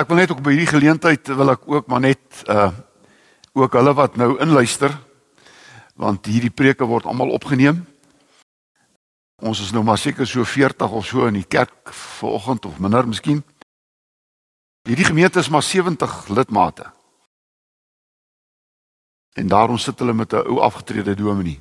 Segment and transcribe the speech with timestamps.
[0.00, 2.70] ek wil net ook by hierdie geleentheid wil ek ook maar net uh
[3.50, 4.92] ook hulle wat nou inluister
[5.98, 7.82] want hierdie preke word almal opgeneem.
[9.42, 13.08] Ons is nou maar seker so 40 of so in die kerk vanoggend of minder
[13.10, 13.42] miskien.
[14.88, 16.86] Hierdie gemeente is maar 70 lidmate.
[19.32, 21.60] En daarom sit hulle met 'n ou afgetrede dominee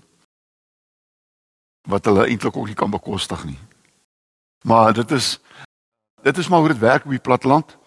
[1.89, 3.59] wat hulle eintlik ook nie kan bekostig nie.
[4.61, 5.39] Maar dit is
[6.21, 7.77] dit is maar hoe dit werk op die platteland.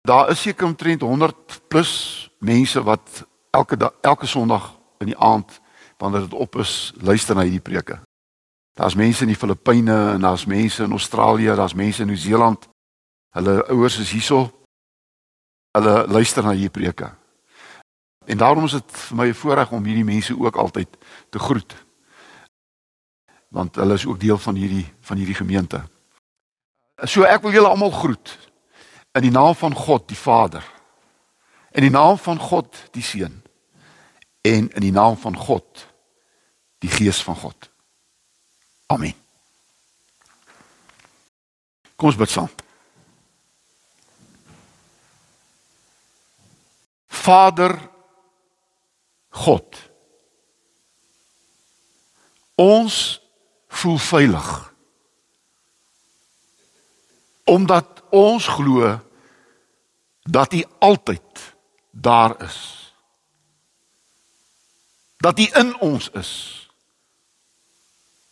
[0.00, 1.92] Daar is seker omtrent 100 plus
[2.38, 5.60] mense wat elke dag elke Sondag in die aand
[5.96, 8.00] wanneer dit op is, luister na hierdie preke.
[8.76, 12.68] Daar's mense in die Filippyne en daar's mense in Australië, daar's mense in Nieu-Seeland.
[13.32, 14.50] Hulle ouers is hierso.
[15.72, 17.14] Hulle luister na hierdie preke.
[18.26, 20.88] En daarom is dit vir my 'n voorreg om hierdie mense ook altyd
[21.30, 21.74] te groet.
[23.48, 25.88] Want hulle is ook deel van hierdie van hierdie gemeente.
[27.04, 28.38] So ek wil julle almal groet
[29.12, 30.64] in die naam van God die Vader.
[31.70, 33.42] In die naam van God die Seun
[34.40, 35.86] en in die naam van God
[36.78, 37.70] die Gees van God.
[38.86, 39.14] Amen.
[41.96, 42.50] Kom ons bid saam.
[47.06, 47.94] Vader
[49.36, 49.76] God.
[52.54, 53.20] Ons
[53.68, 54.48] voel veilig.
[57.44, 58.94] Omdat ons glo
[60.22, 61.42] dat U altyd
[61.90, 62.60] daar is.
[65.16, 66.32] Dat U in ons is.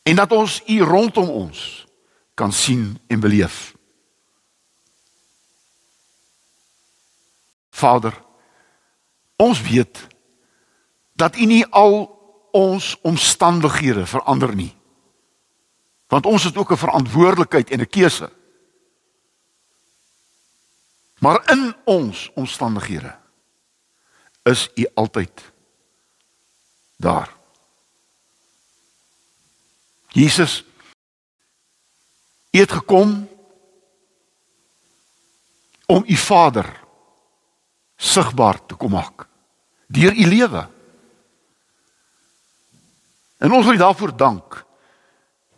[0.03, 1.87] En dat ons U rondom ons
[2.35, 3.75] kan sien en beleef.
[7.71, 8.17] Vader,
[9.37, 10.07] ons weet
[11.15, 12.11] dat U nie al
[12.53, 14.75] ons omstandighede verander nie.
[16.07, 18.33] Want ons het ook 'n verantwoordelikheid en 'n keuse.
[21.19, 23.17] Maar in ons omstandighede
[24.43, 25.53] is U altyd
[26.97, 27.37] daar.
[30.09, 30.65] Jesus
[32.51, 33.29] U het gekom
[35.87, 36.83] om U Vader
[37.97, 39.27] sigbaar te kom maak
[39.87, 40.74] deur U lewe.
[43.45, 44.65] En ons wil daarvoor dank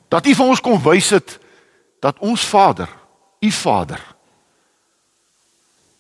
[0.08, 1.38] dat U vir ons kom wys het
[2.02, 2.91] dat ons Vader,
[3.38, 4.02] U Vader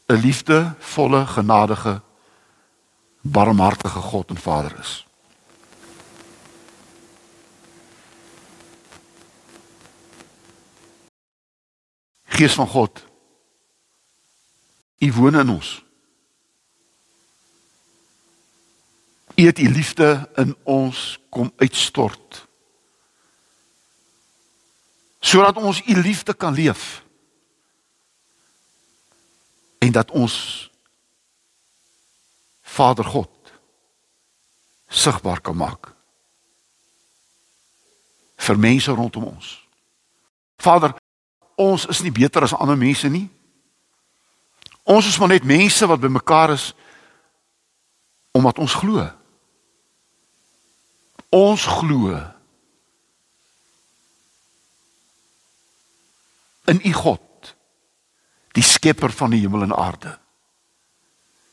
[0.06, 2.02] 'n liefdevolle, genadige,
[3.20, 5.06] barmhartige God en Vader is.
[12.24, 13.04] Gees van God.
[14.98, 15.85] U woon in ons.
[19.36, 22.46] U het u liefde in ons kom uitstort.
[25.20, 27.04] Sodat ons u liefde kan leef.
[29.78, 30.70] En dat ons
[32.62, 33.30] Vader God
[34.88, 35.92] sigbaar kan maak
[38.36, 39.46] vir mense rondom ons.
[40.60, 40.94] Vader,
[41.56, 43.26] ons is nie beter as ander mense nie.
[44.86, 46.70] Ons is maar net mense wat bymekaar is
[48.36, 49.02] omdat ons glo.
[51.36, 52.16] Ons glo
[56.70, 57.52] in U God,
[58.56, 60.14] die skepper van die hemel en aarde.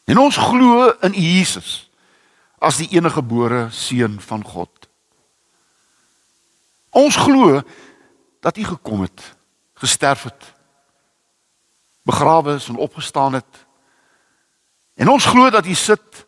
[0.08, 1.74] En ons glo in U Jesus
[2.64, 4.88] as die enige gebore seun van God.
[6.96, 7.60] Ons glo
[8.44, 9.34] dat U gekom het
[9.84, 10.52] gesterf het
[12.08, 13.66] begrawe is en opgestaan het
[14.96, 16.24] en ons glo dat hy sit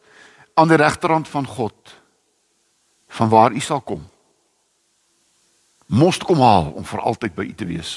[0.56, 1.94] aan die regterhand van God
[3.16, 4.04] van waar hy sal kom.
[5.86, 7.92] Moes kom haal om vir altyd by u te wees.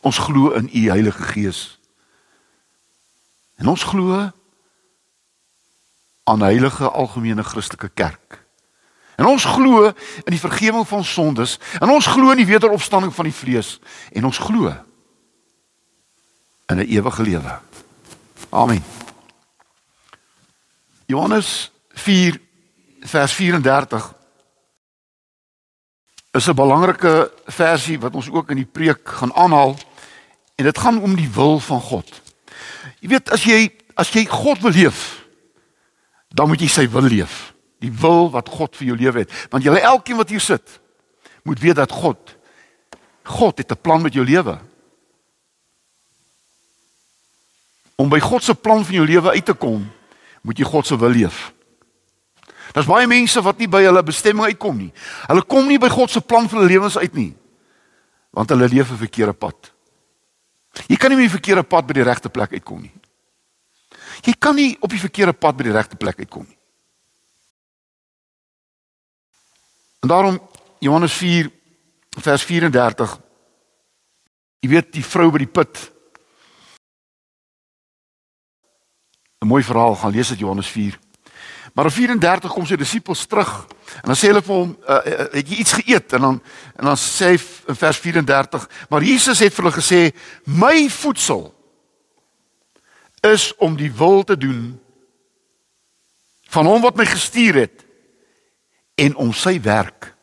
[0.00, 1.62] Ons glo in u Heilige Gees.
[3.58, 4.30] En ons glo
[6.28, 8.44] aan heilige algemene Christelike kerk.
[9.18, 11.58] En ons glo in die vergifnis van sondes.
[11.80, 13.80] En ons glo in die wederopstanding van die vlees.
[14.14, 14.70] En ons glo
[16.68, 17.58] in 'n ewige lewe.
[18.48, 18.84] Amen.
[21.06, 22.47] Johannes 4
[23.00, 24.14] vers 34
[26.30, 29.76] is 'n belangrike versie wat ons ook in die preek gaan aanhaal
[30.54, 32.22] en dit gaan om die wil van God.
[33.00, 35.24] Jy weet as jy as jy God wil leef,
[36.28, 39.32] dan moet jy sy wil leef die wil wat God vir jou lewe het.
[39.50, 40.80] Want julle elkeen wat hier sit,
[41.42, 42.34] moet weet dat God
[43.28, 44.58] God het 'n plan met jou lewe.
[47.96, 49.90] Om by God se plan van jou lewe uit te kom,
[50.42, 51.52] moet jy God se wil leef.
[52.72, 54.92] Daar's baie mense wat nie by hulle bestemming uitkom nie.
[55.26, 57.32] Hulle kom nie by God se plan vir hulle lewens uit nie.
[58.30, 59.72] Want hulle leef 'n verkeerde pad.
[60.88, 62.92] Jy kan nie met die verkeerde pad by die regte plek uitkom nie.
[64.24, 66.58] Jy kan nie op die verkeerde pad by die regte plek uitkom nie.
[70.00, 70.40] En daarom
[70.78, 71.50] Johannes 4
[72.10, 73.18] vers 34
[74.58, 75.92] Jy weet die vrou by die put
[79.38, 80.98] 'n mooi verhaal gaan lees uit Johannes 4.
[81.74, 83.66] Maar in 34 kom sy disippels terug
[84.02, 84.98] en dan sê hulle vir hom, uh,
[85.32, 86.42] "Het jy iets geëet?" En dan
[86.76, 91.54] en dan sê hy in vers 34, maar Jesus het vir hulle gesê, "My voedsel
[93.20, 94.80] is om die wil te doen
[96.48, 97.84] van hom wat my gestuur het
[98.94, 100.14] en om sy werk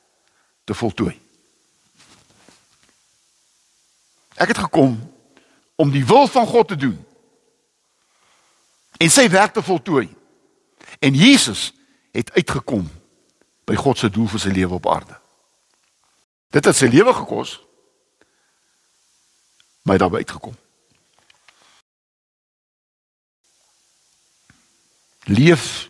[0.64, 1.20] te voltooi."
[4.36, 5.14] Ek het gekom
[5.76, 7.06] om die wil van God te doen
[8.98, 10.08] en sy werk te voltooi.
[11.00, 11.74] En Jesus
[12.12, 12.90] het uitgekom
[13.66, 15.18] by God se doel vir sy lewe op aarde.
[16.54, 17.58] Dit het sy lewe gekos.
[19.86, 20.56] Maar hy het daar uitgekom.
[25.26, 25.90] Leef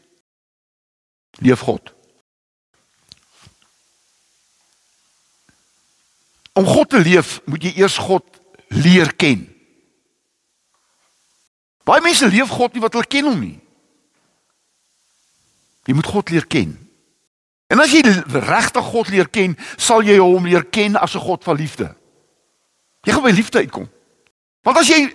[1.43, 1.93] leef God.
[6.53, 8.23] Om God te leef, moet jy eers God
[8.71, 9.43] leer ken.
[11.83, 13.57] Baie mense leef God nie wat hulle ken hom nie.
[15.85, 16.73] Jy moet God leer ken.
[17.69, 21.43] En as jy regtig God leer ken, sal jy hom leer ken as 'n God
[21.43, 21.95] van liefde.
[23.05, 23.89] Jy gaan by liefde uitkom.
[24.65, 25.13] Want as jy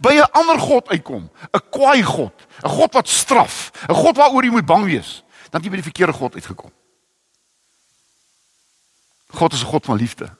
[0.00, 2.32] by 'n ander God uitkom, 'n kwaai God,
[2.62, 5.80] 'n God wat straf, 'n God waaroor jy moet bang wees, dan het jy by
[5.82, 6.72] die verkeerde God uitgekom.
[9.30, 10.30] God is 'n God van liefde.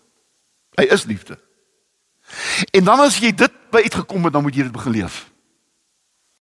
[0.75, 1.38] Hy is liefde.
[2.70, 5.31] En dan as jy dit by uitgekom het, dan moet jy dit begin leef.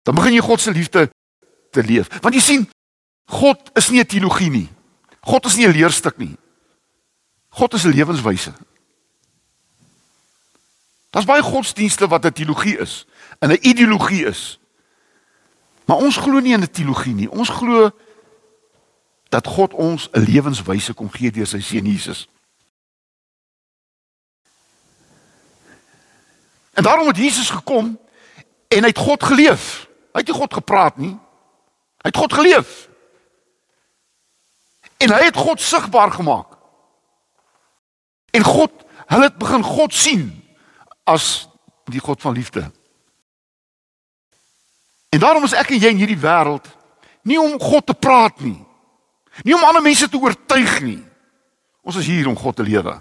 [0.03, 1.09] Dan begin jy God se liefde
[1.71, 2.07] te leef.
[2.21, 2.69] Want jy sien,
[3.25, 4.69] God is nie 'n teologie nie.
[5.21, 6.37] God is nie 'n leerstuk nie.
[7.49, 8.53] God is 'n lewenswyse.
[11.09, 13.05] Daar's baie godsdienste wat 'n teologie is
[13.39, 14.59] en 'n ideologie is.
[15.85, 17.29] Maar ons glo nie in 'n teologie nie.
[17.29, 17.91] Ons glo
[19.29, 22.27] dat God ons 'n lewenswyse kom gee deur sy seun Jesus.
[26.73, 27.99] En daarom het Jesus gekom
[28.67, 29.87] en hy het God geleef.
[30.13, 31.17] Hy het nie God gepraat nie.
[32.01, 32.89] Hy het God geleef.
[35.03, 36.55] En hy het God sigbaar gemaak.
[38.33, 38.71] En God,
[39.11, 40.29] hulle het begin God sien
[41.03, 41.47] as
[41.91, 42.71] die God van liefde.
[45.13, 46.69] En daarom is ek en jy in hierdie wêreld
[47.27, 48.57] nie om God te praat nie.
[49.43, 51.01] Nie om ander mense te oortuig nie.
[51.83, 52.95] Ons is hier om God te lewe.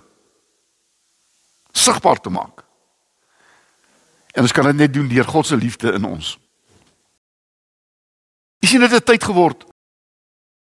[1.72, 2.64] Sigbaar te maak.
[4.32, 6.36] En ons kan dit net doen deur God se liefde in ons.
[8.62, 9.66] Sien dit het tyd geword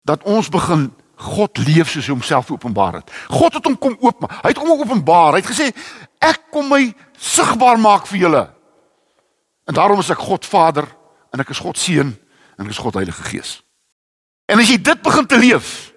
[0.08, 0.88] dat ons begin
[1.20, 3.11] God leef soos hy homself openbaar het.
[3.28, 4.38] God het hom kom oopmaak.
[4.40, 5.37] Hy het hom openbaar.
[5.37, 5.67] Hy het gesê
[6.25, 8.44] ek kom my sigbaar maak vir julle.
[9.69, 10.88] En daarom is ek God Vader
[11.31, 12.14] en ek is God Seun
[12.56, 13.58] en ek is God Heilige Gees.
[14.49, 15.93] En as jy dit begin te leef,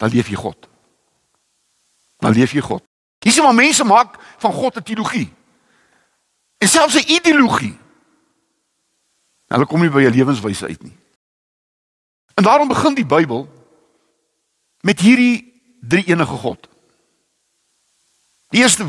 [0.00, 0.66] dan leef jy God.
[2.24, 2.82] Dan leef jy God.
[3.20, 5.28] Hier sien maar mense maak van God 'n teologie.
[6.58, 7.76] En selfs 'n ideologie.
[9.52, 10.96] Hulle kom nie by 'n lewenswyse uit nie.
[12.34, 13.59] En daarom begin die Bybel
[14.80, 16.68] met hierdie drie enige God.
[18.50, 18.86] Die eerste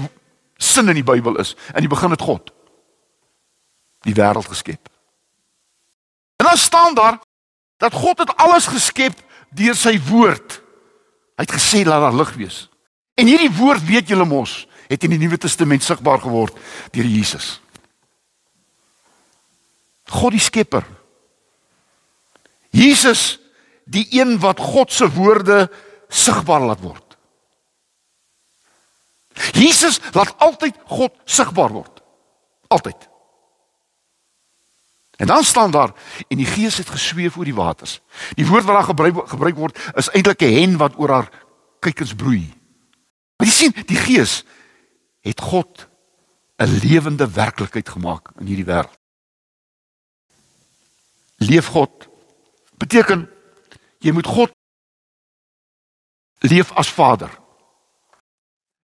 [0.58, 2.52] sin in die Bybel is in die begin het God
[4.02, 4.90] die wêreld geskep.
[6.42, 7.20] En dan staan daar
[7.78, 9.18] dat God het alles geskep
[9.50, 10.62] deur sy woord.
[11.38, 12.64] Hy het gesê laat daar lig wees.
[13.14, 16.58] En hierdie woord weet julle mos, het in die Nuwe Testament sigbaar geword
[16.96, 17.60] deur Jesus.
[20.12, 20.86] God die skepper.
[22.72, 23.41] Jesus
[23.92, 25.66] die een wat God se woorde
[26.08, 27.18] sigbaar laat word.
[29.56, 32.02] Jesus laat altyd God sigbaar word.
[32.68, 33.10] Altyd.
[35.22, 35.94] En dan staan daar
[36.28, 38.00] en die gees het gesweef oor die waters.
[38.34, 41.30] Die woord wat daar gebruik gebruik word is eintlik 'n hen wat oor haar
[41.80, 42.54] kykens broei.
[43.38, 44.44] Maar jy sien, die gees
[45.22, 45.88] het God
[46.58, 48.98] 'n lewende werklikheid gemaak in hierdie wêreld.
[51.38, 52.08] Leef God
[52.78, 53.30] beteken
[54.02, 54.52] jy moet God
[56.42, 57.30] leef as Vader.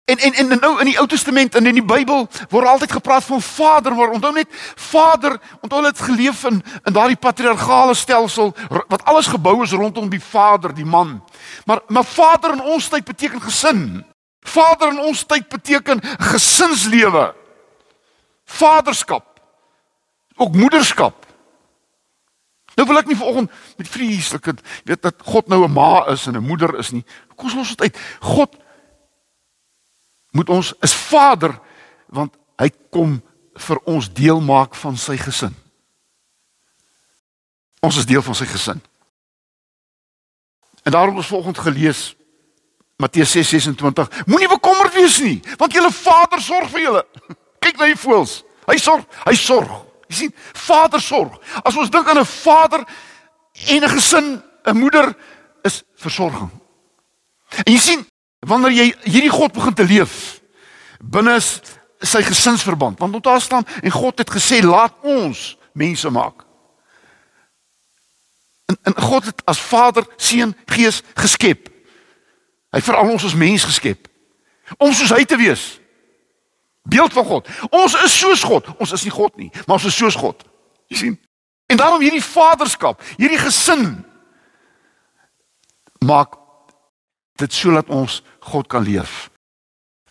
[0.07, 3.25] En en en nou in die Ou Testament en in die Bybel word altyd gepraat
[3.27, 8.53] van Vader, maar onthou net Vader, onthou het geleef in in daardie patriargale stelsel
[8.88, 11.24] wat alles gebou is rondom die Vader, die man.
[11.65, 14.05] Maar maar Vader in ons tyd beteken gesin.
[14.39, 16.00] Vader in ons tyd beteken
[16.31, 17.36] gesinslewe.
[18.45, 19.25] Vaderskap.
[20.38, 21.26] ook moederskap.
[22.77, 24.53] Nou wil ek nie vanoggend met vreeslike
[24.86, 27.05] weet dat God nou 'n ma is en 'n moeder is nie.
[27.36, 27.98] Kom ons dit uit.
[28.22, 28.55] God
[30.31, 31.60] moet ons is Vader
[32.07, 33.22] want hy kom
[33.53, 35.55] vir ons deel maak van sy gesin.
[37.79, 38.81] Ons is deel van sy gesin.
[40.84, 42.15] En daarom ons volgende gelees
[42.98, 44.25] Matteus 6:26.
[44.25, 47.05] Moenie bekommerd wees nie, want julle Vader sorg vir julle.
[47.63, 48.43] Kyk na die voëls.
[48.65, 49.87] Hy sorg, hy sorg.
[50.08, 51.40] Jy sien, Vader sorg.
[51.64, 52.84] As ons dink aan 'n vader
[53.68, 55.16] en 'n gesin, 'n moeder
[55.62, 56.50] is versorging.
[57.64, 58.08] En jy sien,
[58.40, 60.42] wanneer jy hierdie God begin te leef
[61.00, 61.40] binne
[62.02, 66.44] sy gesinsverband, want onthou staan en God het gesê laat ons mense maak.
[68.68, 71.70] En, en God het as Vader, Seun, Gees geskep.
[72.72, 74.08] Hy het vir al ons as mens geskep
[74.78, 75.78] om soos hy te wees.
[76.88, 77.48] Beeld van God.
[77.70, 78.67] Ons is soos God.
[78.79, 80.44] Ons is nie God nie, maar ons is soos God.
[80.88, 81.15] Jy sien?
[81.67, 84.06] En daarom hierdie vaderskap, hierdie gesin
[86.06, 86.38] maak
[87.41, 89.27] dit sodat ons God kan leef.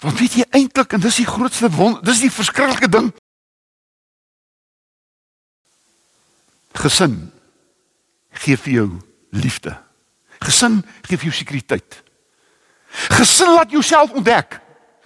[0.04, 3.08] Want weet jy eintlik en dis die grootste wonder, dis die verskriklike ding.
[6.76, 7.16] Gesin
[8.44, 8.88] gee vir jou
[9.32, 9.72] liefde.
[10.44, 12.02] Gesin gee vir jou sekuriteit.
[13.16, 14.60] Gesin laat jouself ontdek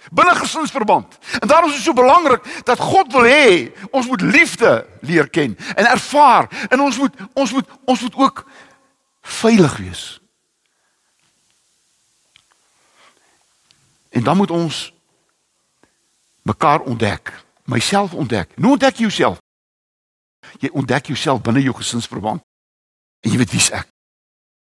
[0.09, 1.17] binne gesinsverband.
[1.39, 5.57] En daarom is dit so belangrik dat God wil hê ons moet liefde leer ken
[5.75, 8.45] en ervaar en ons moet ons moet ons moet ook
[9.21, 10.21] veilig wees.
[14.09, 14.93] En dan moet ons
[16.41, 18.57] mekaar ontdek, myself ontdek.
[18.57, 19.37] Nou ontdek jy jouself.
[20.59, 22.41] Jy ontdek jouself binne jou gesinsverband.
[23.21, 23.87] En jy weet wie's ek.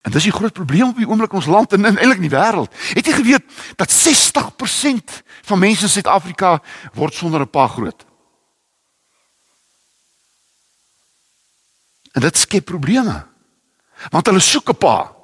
[0.02, 2.34] En dis die groot probleem op die oomblik in ons land en eintlik in die
[2.34, 2.72] wêreld.
[2.98, 3.44] Het jy geweet
[3.78, 6.58] dat 60% van mense in Suid-Afrika
[6.94, 8.06] word sonder 'n pa groot?
[12.12, 13.26] En dit skep probleme.
[14.10, 15.14] Want hulle soek 'n pa.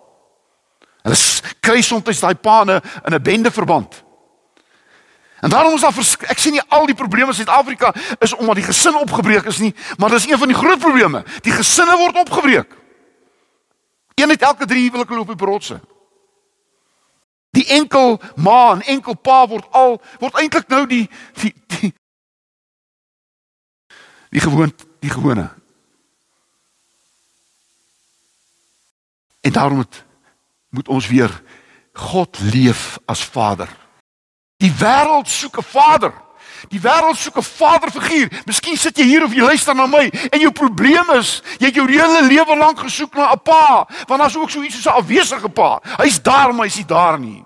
[1.03, 1.17] Hulle
[1.61, 4.05] kry soms daai pa in 'n in 'n bendeverband.
[5.41, 5.95] En daarom is daar
[6.31, 9.75] ek sien nie al die probleme in Suid-Afrika is omdat die gesin opgebreek is nie,
[9.97, 11.25] maar dis een van die groot probleme.
[11.43, 12.75] Die gesinne word opgebreek.
[14.19, 15.81] Een uit elke 3 huwelike loop op rotse.
[17.51, 21.07] Die enkel ma en enkel pa word al word eintlik nou die
[21.39, 21.93] die die
[24.29, 25.49] die gewoon die gewone.
[29.41, 30.05] En daarom moet
[30.69, 31.43] moet ons weer
[31.93, 33.71] God leef as Vader.
[34.57, 36.13] Die wêreld soek 'n Vader.
[36.69, 38.29] Die wêreld soek 'n vaderfiguur.
[38.47, 41.75] Miskien sit jy hier of jy luister na my en jou probleem is, jy het
[41.75, 44.99] jou hele lewe lank gesoek na 'n pa, want daar's ook so iets soos 'n
[44.99, 45.81] afwesige pa.
[45.97, 47.45] Hy's daar, maar hy's nie daar nie.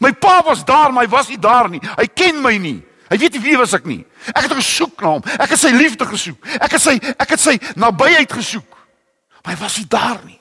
[0.00, 1.80] My pa was daar, maar hy was nie daar nie.
[1.96, 2.84] Hy ken my nie.
[3.08, 4.02] Hy weet nie wie was ek nie.
[4.34, 5.22] Ek het gesoek na hom.
[5.40, 6.44] Ek het sy liefde gesoek.
[6.60, 8.76] Ek het sy ek het sy nabyheid gesoek.
[9.42, 10.36] Maar hy was nie daar nie.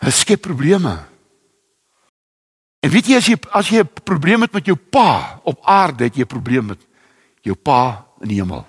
[0.00, 0.98] Hy skep probleme.
[2.90, 6.04] En weet jy as jy as jy 'n probleem het met jou pa op aarde,
[6.10, 6.80] het jy 'n probleem met
[7.40, 8.66] jou pa in die hemel.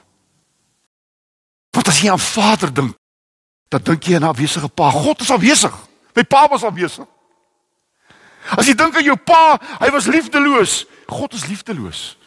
[1.72, 2.96] Want as jy aan Vader dink,
[3.70, 4.92] dan dink jy aan 'n afwesige pa.
[4.92, 5.74] God is afwesig.
[6.14, 7.08] My pa was afwesig.
[8.58, 10.86] As jy dink aan jou pa, hy was liefdeloos.
[11.08, 12.18] God is liefdeloos.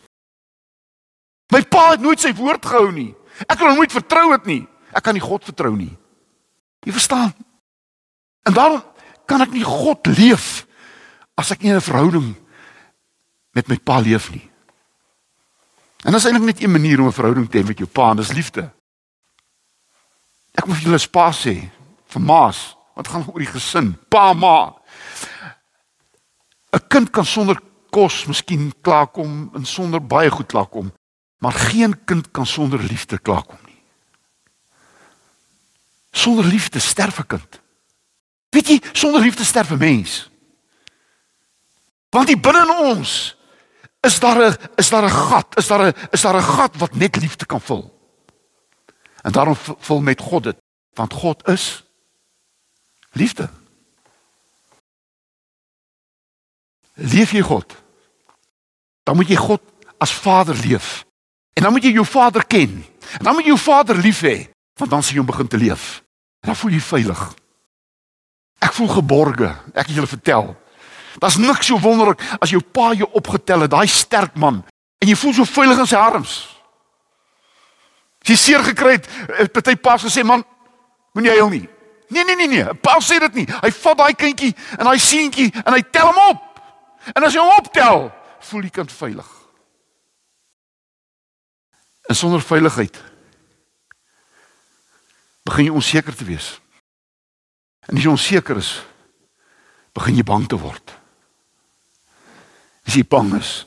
[1.53, 3.15] My pa het nooit sy woord gehou nie.
[3.47, 4.67] Ek kan hom nooit vertrou het nie.
[4.93, 5.97] Ek kan nie God vertrou nie.
[6.81, 7.35] Jy verstaan?
[8.43, 8.83] En daarom
[9.27, 10.64] kan ek nie God leef
[11.35, 12.35] as ek nie 'n verhouding
[13.53, 14.51] met my pa leef nie.
[16.05, 18.17] En is eintlik net 'n manier om 'n verhouding te hê met jou pa, en
[18.17, 18.71] dis liefde.
[20.55, 21.71] Ek moet julle spa sê
[22.07, 24.75] vir maas, wat gaan oor die gesin, pa, ma.
[26.73, 27.61] 'n Kind kan sonder
[27.91, 30.93] kos miskien klaarkom en sonder baie goed klaarkom,
[31.39, 33.83] maar geen kind kan sonder liefde klaarkom nie.
[36.13, 37.61] Sonder liefde sterf 'n kind.
[38.51, 40.31] Weet jy, sonder liefde sterf 'n mens.
[42.15, 43.35] Want die binne in ons
[44.07, 46.95] is daar 'n is daar 'n gat, is daar 'n is daar 'n gat wat
[46.95, 47.91] net liefde kan vul.
[49.23, 50.57] En daarom vul met God dit,
[50.95, 51.85] want God is
[53.13, 53.49] liefde.
[56.95, 57.75] Lief jy God?
[59.03, 59.61] Dan moet jy God
[59.99, 61.05] as Vader leef.
[61.53, 62.85] En dan moet jy jou Vader ken.
[63.19, 65.59] En dan moet jy jou Vader lief hê, want dan sien jy hom begin te
[65.59, 66.03] leef.
[66.41, 67.35] En dan voel jy veilig.
[68.59, 69.57] Ek voel geborge.
[69.73, 70.57] Ek het julle vertel.
[71.19, 74.63] Daar's niks so wonderlik as jou pa jou opgetel het, daai sterk man,
[74.99, 76.35] en jy voel so veilig in sy arms.
[78.25, 80.45] As jy seer gekry het, het party pa gesê, "Man,
[81.13, 81.69] moenie huil nie."
[82.09, 82.75] Nee, nee, nee, nee.
[82.75, 83.47] Pa sê dit nie.
[83.47, 86.61] Hy vat daai kindjie en daai seentjie en hy tel hom op.
[87.15, 89.31] En as jy hom optel, voel die kind veilig.
[92.09, 93.03] En sonder veiligheid
[95.45, 96.61] begin jy onseker te wees.
[97.89, 98.83] En as jy onseker is,
[99.97, 100.95] begin jy bang te word.
[102.85, 103.65] As jy bang is,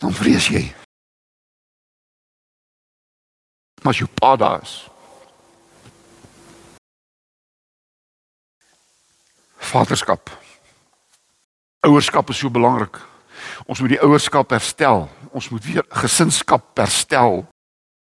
[0.00, 0.64] dan vrees jy.
[3.82, 4.74] Maar as jou pa daar is.
[9.72, 10.30] Vaderskap.
[11.86, 12.98] Ouerskap is so belangrik.
[13.66, 15.08] Ons moet die ouerskap herstel.
[15.32, 17.42] Ons moet weer gesinskap herstel.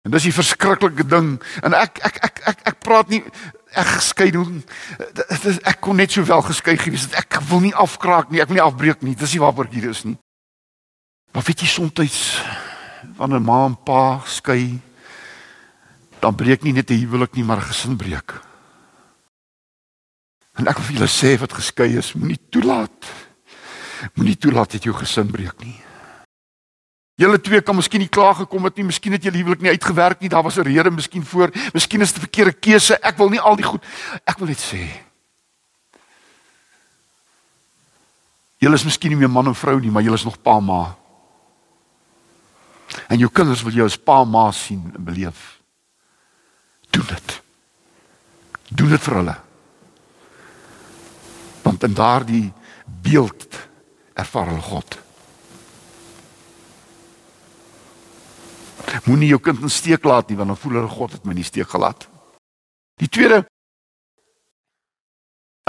[0.09, 1.41] En dis 'n verskriklike ding.
[1.61, 3.23] En ek ek ek ek ek praat nie
[3.77, 4.01] ek.
[5.13, 7.13] Dit is ek kon net sowel geskei gewees het.
[7.13, 8.41] Ek wil nie afkraak nie.
[8.41, 9.15] Ek wil nie afbreek nie.
[9.15, 10.17] Dis nie waarvoor ek hier is nie.
[11.31, 12.41] Maar weet jy soms
[13.17, 14.79] wanneer ma en pa skei
[16.19, 18.33] dan breek nie net 'n huwelik nie, maar 'n gesin breek.
[20.57, 23.05] En ek wil vir julle sê wat geskei is, moenie toelaat.
[24.13, 25.88] Moenie toelaat dat jou gesin breek nie.
[27.19, 30.21] Julle twee kan miskien nie klaar gekom het nie, miskien het julle huwelik nie uitgewerk
[30.23, 32.95] nie, daar was 'n rede miskien voor, miskien is dit 'n verkeerde keuse.
[33.03, 33.83] Ek wil nie al die goed
[34.25, 34.87] ek wil net sê.
[38.57, 40.95] Julle is miskien nie meer man en vrou nie, maar julle is nog pa ma.
[43.07, 45.59] En jou kinders wil jou as pa ma sien en beleef.
[46.89, 47.41] Doen dit.
[48.69, 49.35] Doen dit vir hulle.
[51.61, 52.53] Want in daardie
[52.85, 53.59] beeld
[54.13, 55.08] ervaar hulle God.
[59.05, 61.47] Moenie jou kind in steek laat nie want dan voel hulle God het my nie
[61.47, 62.07] steek gelaat.
[62.99, 63.45] Die tweede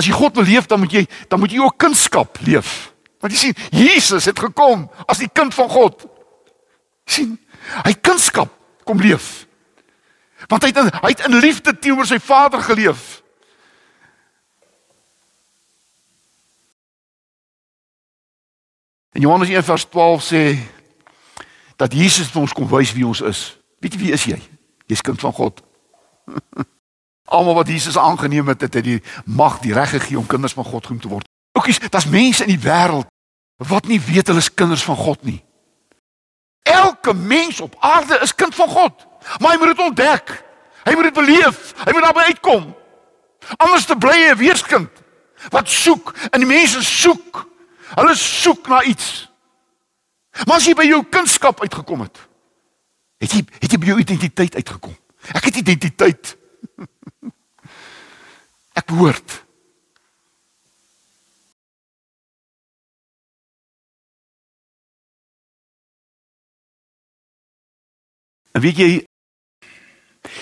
[0.00, 2.88] As jy God wil leef, dan moet jy dan moet jy ook kunskap leef.
[3.20, 6.06] Want jy sien, Jesus het gekom as die kind van God.
[7.04, 7.34] sien,
[7.84, 8.48] hy kunskap
[8.86, 9.44] kom leef.
[10.48, 13.20] Want hy het in, hy het in liefde teenoor sy Vader geleef.
[19.12, 20.56] En Johannes 1:12 sê
[21.80, 23.40] dat Jesus vir ons kom wys wie ons is.
[23.80, 24.36] Weet jy wie is jy?
[24.90, 25.62] Jy's kind van God.
[27.34, 30.66] Almal wat Jesus aangeneem het, het hy die mag, die reg gegee om kinders van
[30.66, 31.28] God genoem te word.
[31.56, 33.08] Oukies, daar's mense in die wêreld
[33.70, 35.38] wat nie weet hulle is kinders van God nie.
[36.68, 39.06] Elke mens op aarde is kind van God,
[39.38, 40.32] maar hy moet dit ontdek.
[40.84, 41.72] Hy moet dit beleef.
[41.84, 42.70] Hy moet daarby uitkom.
[43.56, 44.90] Anders te bly 'n weeskind
[45.48, 47.46] wat soek en die mense soek.
[47.94, 49.29] Hulle soek na iets.
[50.46, 52.22] Maar as jy by jou kunskap uitgekom het,
[53.20, 54.96] het jy het jy by jou identiteit uitgekom.
[55.36, 56.34] Ek het identiteit.
[58.78, 59.40] Ek behoort.
[68.50, 68.90] En weet jy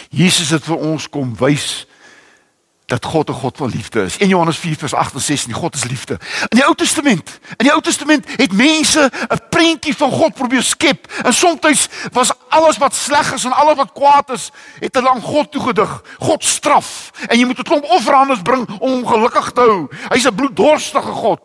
[0.09, 1.85] Jesus het vir ons kom wys
[2.89, 4.17] dat God 'n God van liefde is.
[4.17, 6.19] In Johannes 4 vers 8 en 16, God is liefde.
[6.49, 10.63] In die Ou Testament, in die Ou Testament het mense 'n prentjie van God probeer
[10.63, 11.13] skep.
[11.23, 15.21] En soms was alles wat sleg is en alles wat kwaad is, het hulle aan
[15.21, 16.03] God toegedig.
[16.19, 19.89] God straf en jy moet 'n klomp offerandes bring om hom gelukkig te hou.
[20.09, 21.41] Hy's 'n bloeddorstige God.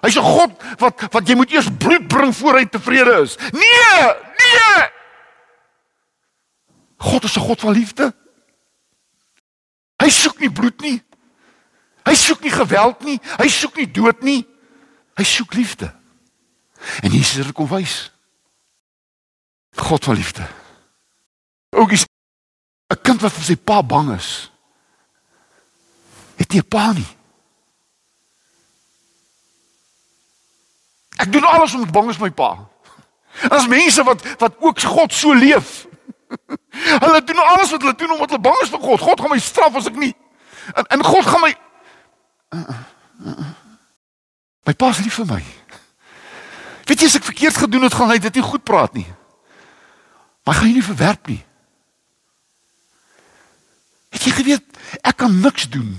[0.00, 3.36] Hy's 'n God wat wat jy moet eers bloed bring voor hy tevrede is.
[3.52, 4.88] Nee, nee.
[6.96, 8.14] God is 'n God van liefde.
[10.02, 10.98] Hy soek nie bloed nie.
[12.04, 13.18] Hy soek nie geweld nie.
[13.38, 14.42] Hy soek nie dood nie.
[15.16, 15.92] Hy soek liefde.
[17.02, 18.10] En Jesus het kom wys.
[19.74, 20.46] God van liefde.
[21.74, 22.06] Ougies
[22.92, 24.50] 'n kind wat vir sy pa bang is.
[26.36, 27.10] Het nie 'n pa nie.
[31.16, 32.68] Ek doen alles om bang is my pa.
[33.50, 35.86] As mense wat wat ook God so leef.
[37.00, 39.00] Hulle doen alles wat hulle doen omdat hulle bang is vir God.
[39.00, 40.14] God gaan my straf as ek nie.
[40.74, 41.52] En, en God gaan my
[44.64, 45.42] My pa is lief vir my.
[46.88, 49.06] Weet jy as ek verkeerd gedoen het, gaan hy dit nie goed praat nie.
[50.44, 51.40] Maar gaan jy nie verwerp nie.
[54.14, 55.92] Het jy geweet ek kan niks doen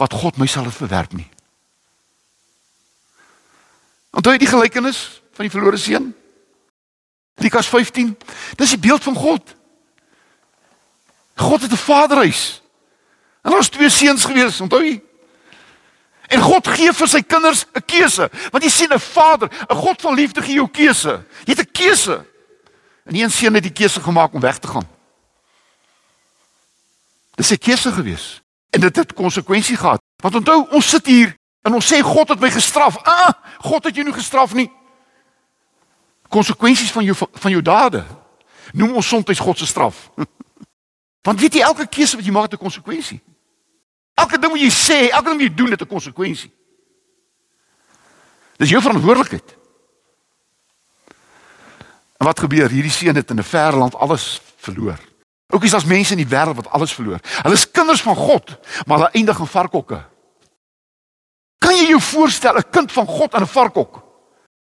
[0.00, 1.28] wat God my sal verwerp nie.
[4.14, 5.00] Onthou jy die gelykenis
[5.34, 6.12] van die verlore seun?
[7.42, 8.12] Lukas 15.
[8.60, 9.54] Dis die beeld van God.
[11.34, 12.62] God het 'n vaderhuis.
[13.42, 15.02] En daar's twee seuns gewees, onthou jy?
[16.26, 18.30] En God gee vir sy kinders 'n keuse.
[18.50, 21.24] Want jy sien 'n Vader, 'n God van liefde gee jou keuse.
[21.44, 22.26] Jy het 'n keuse.
[23.04, 24.88] En een seun het die keuse gemaak om weg te gaan.
[27.34, 28.42] Dis 'n keuse gewees.
[28.70, 30.02] En dit het konsekwensie gehad.
[30.16, 32.96] Want onthou, ons sit hier en ons sê God het my gestraf.
[33.02, 34.70] Ah, God het jou nie gestraf nie
[36.34, 38.04] konsekwensies van jou van jou dade.
[38.72, 40.10] Noem ons soms God se straf.
[41.24, 43.20] Want weet jy elke keuse wat jy maak het 'n konsekwensie.
[44.14, 46.52] Elke ding wat jy sê, elke ding wat jy doen het 'n konsekwensie.
[48.56, 49.56] Dis jou verantwoordelikheid.
[52.16, 52.70] En wat gebeur?
[52.70, 54.98] Hierdie seun het in 'n ver land alles verloor.
[55.48, 57.18] Ook is as mense in die wêreld wat alles verloor.
[57.22, 60.04] Hulle is kinders van God, maar hulle eindig in varkhokke.
[61.58, 64.02] Kan jy jou voorstel 'n kind van God in 'n varkhok?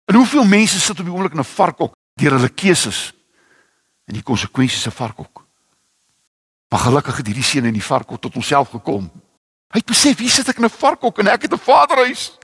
[0.05, 3.13] En hoeveel mense sit op die oomblik in 'n varkhok deur hulle keuses
[4.05, 5.44] en die konsekwensies se varkhok?
[6.69, 9.09] Maar gelukkig het hierdie seun in die varkhok tot homself gekom.
[9.73, 12.37] Hy het besef, hier sit ek in 'n varkhok en ek het 'n vaderhuis.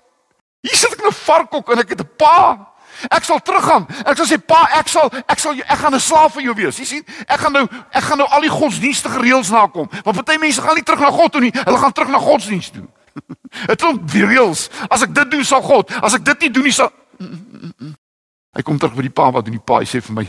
[0.62, 2.72] Hier sit ek in 'n varkhok en ek het 'n pa.
[3.10, 3.88] Ek sal teruggaan.
[4.06, 6.78] Ek sal sê pa, ek sal ek sal ek gaan 'n slaaf vir jou wees.
[6.78, 9.90] Jy sien, ek gaan nou ek gaan nou al die godsdienstige reëls nakom.
[10.04, 11.52] Want party mense gaan nie terug na God toe nie.
[11.52, 12.88] Hulle gaan terug na godsdiens toe.
[13.68, 14.70] Dit klop die reëls.
[14.90, 15.92] As ek dit doen sal God.
[16.04, 16.92] As ek dit nie doen nie sal
[18.56, 20.28] Hy kom terug by die pa wat doen die pa sê vir my,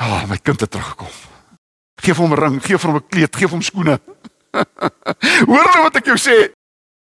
[0.00, 1.12] "Ah, oh, my kind het teruggekom.
[1.98, 4.00] Geef hom 'n ring, geef hom 'n kleed, geef hom skoene."
[5.50, 6.52] Hoor nou wat ek jou sê.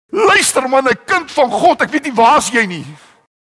[0.09, 2.85] Luister man, 'n kind van God, ek weet nie waar's jy nie.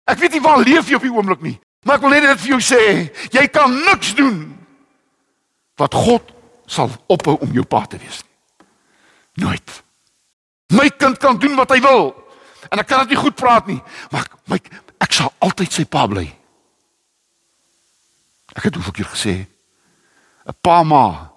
[0.06, 1.58] Ek weet nie waar leef jy op die oomblik nie.
[1.84, 2.82] Maar ek wil net dit vir jou sê,
[3.32, 4.56] jy kan niks doen
[5.76, 6.32] wat God
[6.66, 8.32] sal ophou om jou pa te wees nie.
[9.44, 9.82] Nooit.
[10.72, 12.14] My kind kan doen wat hy wil.
[12.70, 13.80] En ek kan dit nie goed praat nie,
[14.10, 14.58] maar my
[15.04, 16.24] ek sal altyd sy pa bly.
[18.54, 19.34] Ek het hoeveel keer gesê,
[20.46, 21.33] 'n pa ma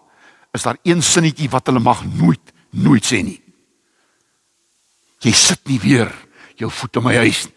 [0.58, 3.39] is daar een sinnetjie wat hulle mag nooit nooit sê nie.
[5.24, 6.12] Jy sit nie weer
[6.58, 7.56] jou voet in my huis nie.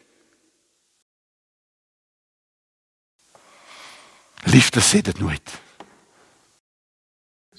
[4.51, 5.53] Liefde sê dit nooit.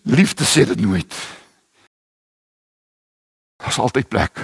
[0.09, 1.13] Liefde sê dit nooit.
[3.61, 4.41] Daar's altyd plek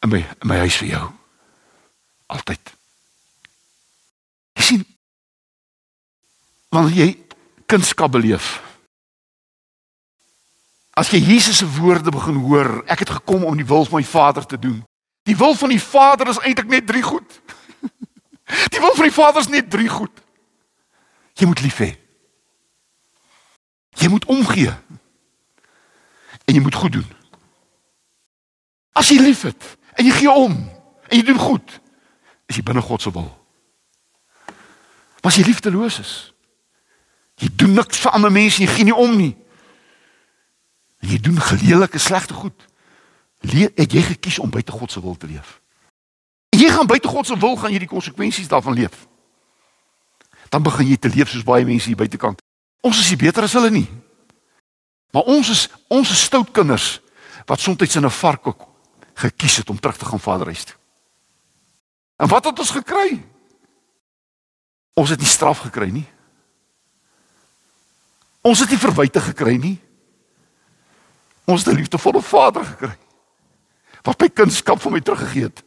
[0.00, 1.04] in my in my huis vir jou.
[2.32, 2.72] Altyd.
[4.56, 4.86] Jy sien
[6.72, 7.10] wanneer jy
[7.70, 8.63] kunskap beleef.
[10.94, 14.06] As jy Jesus se woorde begin hoor, ek het gekom om die wil van my
[14.06, 14.84] Vader te doen.
[15.26, 17.40] Die wil van die Vader is eintlik net drie goed.
[18.74, 20.12] Die wil van die Vader is net drie goed.
[21.32, 21.94] Jy moet lief hê.
[23.96, 24.68] Jy moet omgee.
[26.44, 27.06] En jy moet goed doen.
[28.92, 29.64] As jy liefhet
[29.96, 30.52] en jy gee om
[31.08, 31.80] en jy doen goed,
[32.52, 33.30] is jy binne God se wil.
[35.24, 36.12] Maar as jy liefdeloos is,
[37.40, 39.32] jy doen niks vir ander mense, jy gee nie om nie.
[41.04, 42.56] En jy doen gelelike slegte goed.
[43.44, 45.60] Leer het jy gekies om buite God se wil te leef.
[46.48, 49.04] En jy gaan buite God se wil gaan jy die konsekwensies daarvan leef
[50.54, 52.38] dan begin jy te leef soos baie mense hier buitekant.
[52.84, 53.88] Ons is nie beter as hulle nie.
[55.14, 57.00] Maar ons is ons is stout kinders
[57.48, 58.62] wat soms in 'n varkhok
[59.14, 60.76] gekies het om terug te gaan vaderhuis toe.
[62.16, 63.22] En wat het ons gekry?
[64.94, 66.06] Ons het nie straf gekry nie.
[68.42, 69.80] Ons het nie verwyte gekry nie.
[71.44, 72.98] Ons het 'n liefdevolle vader gekry.
[74.02, 75.62] Wat my kunskap vir my teruggegee het.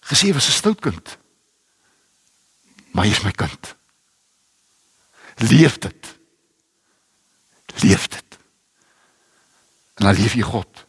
[0.00, 1.18] Gesê was 'n stout kind.
[2.92, 3.76] Maar hy is my kind.
[5.34, 6.18] Leef dit.
[7.82, 8.38] Leef dit.
[9.94, 10.86] En dan leef jy God.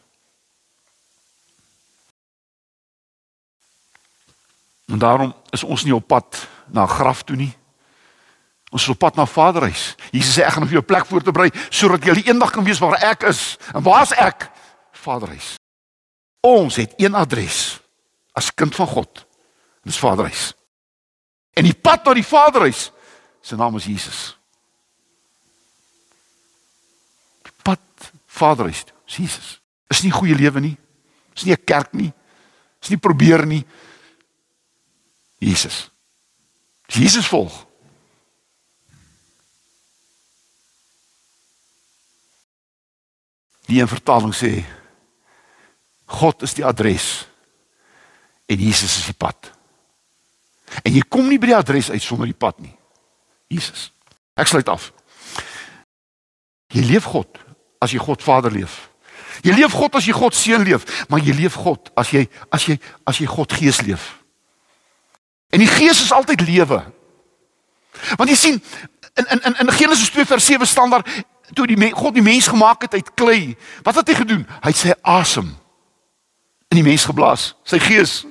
[4.86, 7.56] En daarom is ons nie op pad na graf toe nie.
[8.70, 9.94] Ons is op pad na Vaderhuis.
[10.12, 13.24] Jesus sê ek gaan vir jou plek voorberei sodat jy eendag kan weet waar ek
[13.30, 13.56] is.
[13.72, 14.50] En waar's ek?
[14.92, 15.54] Vaderhuis.
[16.44, 17.78] Ons het een adres
[18.36, 19.24] as kind van God.
[19.82, 20.52] Dis Vaderhuis.
[21.56, 22.90] En die pad na die Vaderhuis,
[23.42, 24.20] sy naam is Jesus.
[27.48, 29.56] Die pad Vaderhuis, Jesus.
[29.88, 30.76] Is nie goeie lewe nie.
[31.34, 32.12] Is nie 'n kerk nie.
[32.82, 33.64] Is nie probeer nie.
[35.38, 35.90] Jesus.
[36.86, 37.67] Jesus volg.
[43.68, 44.52] Die een vertaling sê
[46.08, 47.28] God is die adres
[48.48, 49.50] en Jesus is die pad.
[50.84, 52.72] En jy kom nie by die adres uit sonder die pad nie.
[53.52, 53.90] Jesus.
[54.38, 54.90] Ek sluit af.
[56.72, 57.40] Jy leef God
[57.84, 58.88] as jy God Vader leef.
[59.44, 62.64] Jy leef God as jy God Seun leef, maar jy leef God as jy as
[62.68, 62.78] jy
[63.08, 64.10] as jy God Gees leef.
[65.52, 66.80] En die Gees is altyd lewe.
[68.16, 68.62] Want jy sien
[69.18, 71.06] in in in Genesis 2 vers 7 staan daar
[71.54, 73.56] toe die God die mens gemaak het uit klei.
[73.82, 74.46] Wat het hy gedoen?
[74.60, 75.54] Hy het sy asem
[76.68, 78.24] in die mens geblaas, sy gees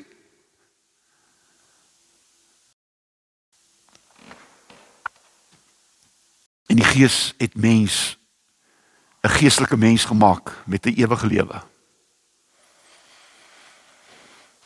[6.67, 8.17] En die Gees het mens
[9.21, 11.63] 'n geestelike mens gemaak met 'n ewige lewe.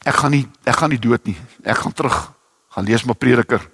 [0.03, 1.37] Ek gaan nie ek gaan nie dood nie.
[1.63, 2.33] Ek gaan terug.
[2.69, 3.69] Gaan lees my prediker.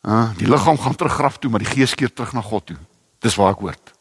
[0.00, 2.76] Ah, die liggaam gaan terug graf toe, maar die gees keer terug na God toe.
[3.24, 3.92] Dis waar ek hoort.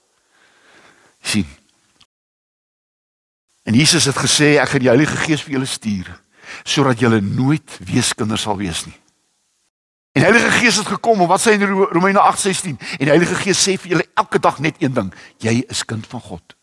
[1.24, 1.48] sien.
[3.64, 6.12] En Jesus het gesê ek gaan die Heilige Gees vir julle stuur
[6.68, 8.98] sodat julle nooit weeskinders sal wees nie.
[10.14, 12.76] En die Heilige Gees het gekom en wat sê in Romeine 8:16?
[13.00, 16.06] En die Heilige Gees sê vir julle elke dag net een ding: jy is kind
[16.08, 16.56] van God.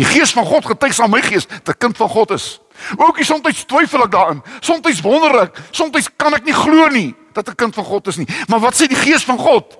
[0.00, 2.60] Die Gees van God getuig aan my gees dat ek kind van God is.
[2.96, 4.42] Ook ek soms twyfel ek daarin.
[4.60, 8.16] Soms wonder ek, soms kan ek nie glo nie dat ek kind van God is
[8.16, 8.28] nie.
[8.48, 9.76] Maar wat sê die Gees van God?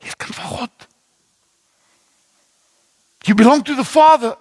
[0.00, 0.87] Jy is kind van God.
[3.38, 4.34] Belong to the Father.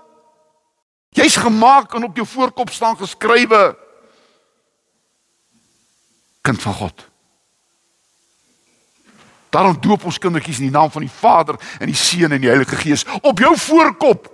[1.14, 3.78] Jy's gemaak en op jou voorkop staan geskrywe
[6.42, 7.06] kind van God.
[9.50, 12.50] Daarom doop ons kindertjies in die naam van die Vader en die Seun en die
[12.50, 13.06] Heilige Gees.
[13.22, 14.32] Op jou voorkop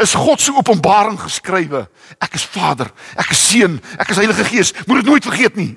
[0.00, 1.86] is God se openbaring geskrywe.
[2.18, 4.74] Ek is Vader, ek is Seun, ek is Heilige Gees.
[4.84, 5.72] Moet dit nooit vergeet nie.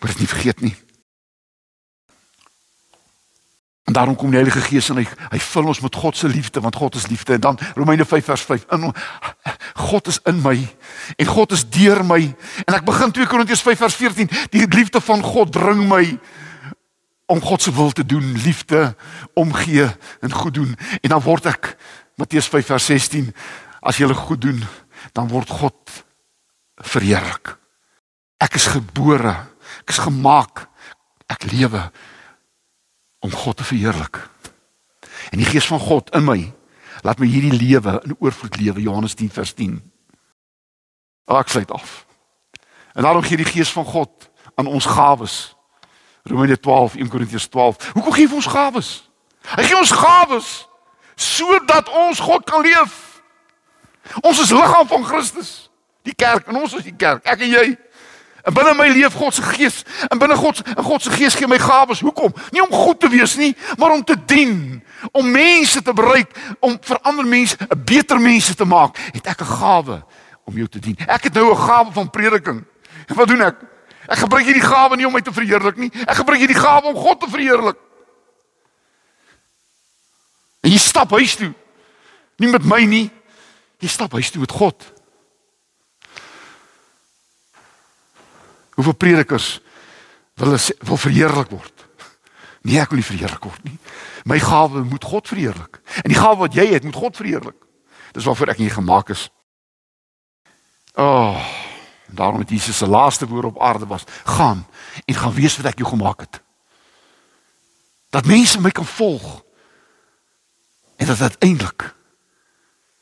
[0.00, 0.76] Moet dit nie vergeet nie.
[3.90, 6.60] En daarom kom die Heilige Gees en hy hy vul ons met God se liefde
[6.62, 7.34] want God is liefde.
[7.34, 8.84] En dan Romeine 5 vers 5 in
[9.74, 10.54] God is in my
[11.16, 12.20] en God is deur my.
[12.70, 16.04] En ek begin 2 Korintiërs 5 vers 14 die liefde van God dring my
[17.26, 18.94] om God se wil te doen liefde
[19.34, 19.88] omgee
[20.22, 20.76] en goed doen.
[21.02, 21.72] En dan word ek
[22.14, 23.32] Matteus 5 vers 16
[23.82, 24.62] as jy goed doen
[25.18, 25.98] dan word God
[26.78, 27.56] verheerlik.
[28.38, 29.34] Ek is gebore
[29.82, 30.68] ek is gemaak
[31.26, 31.88] ek lewe
[33.20, 34.28] om God te verheerlik.
[35.30, 36.40] En die gees van God in my
[37.00, 39.78] laat my hierdie lewe in oorvloed lewe Johannes 10 vers 10.
[41.30, 42.06] Ek sluit af.
[42.92, 45.56] En daarom gee die gees van God aan ons gawes.
[46.22, 47.92] Romeine 12, 1 Korintiërs 12.
[47.92, 48.90] Hoekom gee hy ons gawes?
[49.56, 50.50] Hy gee ons gawes
[51.20, 53.22] sodat ons God kan leef.
[54.20, 55.70] Ons is liggaam van Christus.
[56.02, 57.24] Die kerk en ons is die kerk.
[57.28, 57.66] Ek en jy.
[58.42, 59.82] En binne my leef God se gees.
[60.08, 62.00] En binne God en God se gees gee my gawes.
[62.00, 62.34] Hoekom?
[62.50, 66.78] Nie om goed te wees nie, maar om te dien, om mense te bereik, om
[66.80, 68.96] vir ander mense 'n beter mense te maak.
[69.12, 70.02] Het ek 'n gawe
[70.44, 70.96] om jou te dien.
[71.06, 72.64] Ek het nou 'n gawe van prediking.
[73.06, 73.56] En wat doen ek?
[74.06, 75.90] Ek gebruik hierdie gawe nie om my te verheerlik nie.
[76.06, 77.76] Ek gebruik hierdie gawe om God te verheerlik.
[80.60, 81.52] En jy stap huis toe.
[82.36, 83.10] Nie met my nie.
[83.78, 84.99] Jy stap huis toe met God.
[88.80, 89.60] Hoeveel predikers
[90.40, 91.82] wil is, wil verheerlik word?
[92.64, 93.76] Nee, ek wil nie verheerlik word nie.
[94.24, 95.82] My gawe moet God verheerlik.
[96.00, 97.58] En die gawe wat jy het, moet God verheerlik.
[98.16, 99.26] Dis waarvoor ek hier gemaak is.
[100.96, 101.36] Oh,
[102.08, 104.64] daarom het Jesus se laaste woord op aarde was: "Gaan
[105.04, 106.40] en gaan wees wat ek jou gemaak het."
[108.10, 109.44] Dat mense my kan volg.
[110.96, 111.94] En dat uiteindelik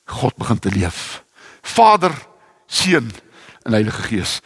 [0.04, 1.24] God begin te leef.
[1.62, 2.26] Vader,
[2.66, 3.10] Seun
[3.62, 4.40] en Heilige Gees.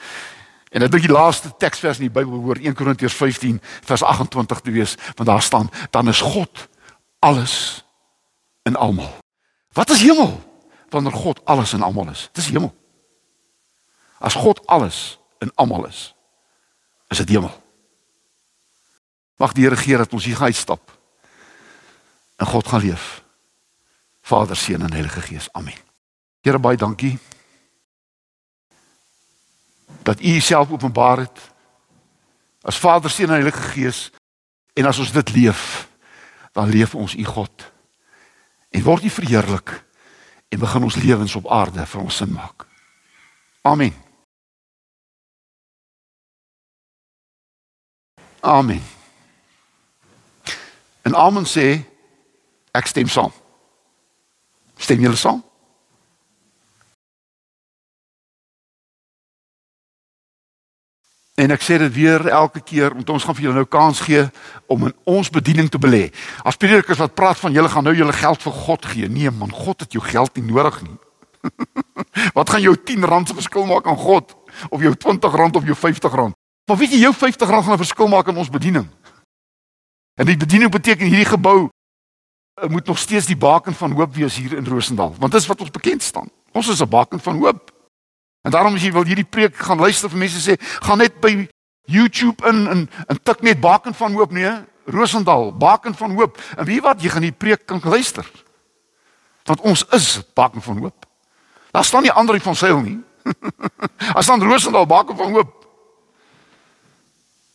[0.72, 4.60] En dit is die laaste teksvers in die Bybel behoort 1 Korintiërs 15 vers 28
[4.60, 6.68] te wees, want daar staan dan is God
[7.18, 7.84] alles
[8.62, 9.10] in almal.
[9.72, 10.40] Wat is hemel?
[10.88, 12.28] Wanneer God alles in almal is.
[12.32, 12.72] Dis hemel.
[14.18, 16.14] As God alles in almal is,
[17.08, 17.52] is dit hemel.
[19.36, 20.98] Mag die Here gee dat ons hier gaan uitstap
[22.36, 23.22] en God gaan leef.
[24.22, 25.52] Vader, Seun en Heilige Gees.
[25.52, 25.76] Amen.
[26.40, 27.18] Here baie dankie
[30.02, 31.40] dat U Uself openbaar het
[32.62, 34.10] as Vader, Seun en Heilige Gees
[34.72, 35.88] en as ons dit leef,
[36.52, 37.72] dan leef ons U God.
[38.70, 39.84] En word U verheerlik
[40.48, 42.66] en begin ons lewens op aarde vir ons sin maak.
[43.62, 43.94] Amen.
[48.40, 48.82] Amen.
[51.02, 51.82] En amen sê
[52.74, 53.32] ek stem saam.
[54.78, 55.42] Stem julle saam?
[61.40, 64.26] En ek sê dit weer elke keer want ons gaan vir julle nou kans gee
[64.68, 66.10] om in ons bediening te belê.
[66.44, 69.08] As predikers wat praat van julle gaan nou julle geld vir God gee.
[69.08, 70.98] Nee man, God het jou geld nie nodig nie.
[72.36, 74.36] wat gaan jou 10 rand se verskil maak aan God
[74.68, 76.36] of jou 20 rand of jou 50 rand?
[76.68, 78.88] Maar weet jy jou 50 rand gaan 'n verskil maak in ons bediening.
[80.20, 81.68] En die bediening beteken hierdie gebou
[82.60, 85.46] eh, moet nog steeds die baken van hoop wees hier in Rosendal, want dit is
[85.46, 86.28] wat ons bekend staan.
[86.52, 87.71] Ons is 'n baken van hoop.
[88.42, 91.46] En daarom as jy wil hierdie preek gaan luister vir mense sê, gaan net by
[91.90, 94.50] YouTube in en en tik net Baken van Hoop nee,
[94.86, 96.40] Rosendal, Baken van Hoop.
[96.56, 98.26] En wie wat jy gaan die preek kan luister.
[99.46, 101.06] Want ons is Baken van Hoop.
[101.70, 102.98] Daar staan nie ander van seil nie.
[104.18, 105.58] As dan Rosendal Baken van Hoop.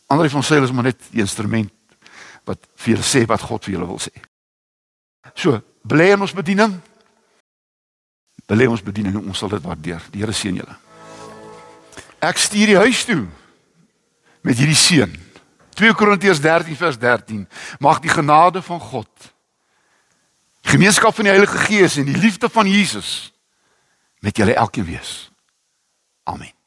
[0.06, 1.72] Ander van seil is maar net die instrument
[2.48, 4.12] wat vir julle sê wat God vir julle wil sê.
[5.36, 6.78] So, bly in ons bediening
[8.48, 10.02] belê ons bediening en ons sal dit waardeer.
[10.12, 10.76] Die Here seën julle.
[12.24, 13.22] Ek stuur die huis toe
[14.42, 15.12] met hierdie seën.
[15.78, 17.44] 2 Korintiërs 13 vers 13.
[17.78, 19.10] Mag die genade van God,
[20.66, 23.30] gemeenskap van die Heilige Gees en die liefde van Jesus
[24.24, 25.30] met julle elkeen wees.
[26.26, 26.57] Amen.